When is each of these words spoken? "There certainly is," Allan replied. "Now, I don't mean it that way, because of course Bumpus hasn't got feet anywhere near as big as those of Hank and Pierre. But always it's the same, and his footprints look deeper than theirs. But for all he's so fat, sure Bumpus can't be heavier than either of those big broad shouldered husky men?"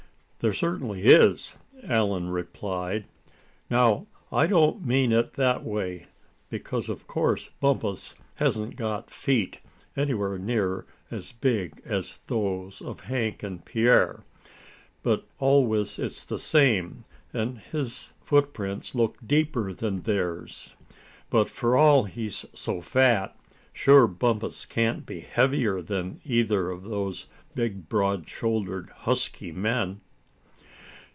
"There 0.43 0.53
certainly 0.53 1.03
is," 1.03 1.55
Allan 1.83 2.29
replied. 2.29 3.05
"Now, 3.69 4.07
I 4.31 4.47
don't 4.47 4.83
mean 4.83 5.11
it 5.11 5.33
that 5.33 5.63
way, 5.63 6.07
because 6.49 6.89
of 6.89 7.05
course 7.05 7.51
Bumpus 7.59 8.15
hasn't 8.37 8.75
got 8.75 9.11
feet 9.11 9.59
anywhere 9.95 10.39
near 10.39 10.87
as 11.11 11.31
big 11.31 11.79
as 11.85 12.17
those 12.25 12.81
of 12.81 13.01
Hank 13.01 13.43
and 13.43 13.63
Pierre. 13.63 14.23
But 15.03 15.27
always 15.37 15.99
it's 15.99 16.25
the 16.25 16.39
same, 16.39 17.03
and 17.31 17.59
his 17.59 18.11
footprints 18.23 18.95
look 18.95 19.17
deeper 19.23 19.73
than 19.73 20.01
theirs. 20.01 20.73
But 21.29 21.49
for 21.51 21.77
all 21.77 22.05
he's 22.05 22.47
so 22.55 22.81
fat, 22.81 23.37
sure 23.73 24.07
Bumpus 24.07 24.65
can't 24.65 25.05
be 25.05 25.19
heavier 25.19 25.83
than 25.83 26.19
either 26.25 26.71
of 26.71 26.83
those 26.85 27.27
big 27.53 27.87
broad 27.89 28.27
shouldered 28.27 28.89
husky 29.01 29.51
men?" 29.51 30.01